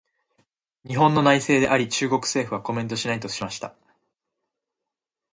[0.83, 3.75] 「日本の内政であり、中国政府はコメントしない」としました。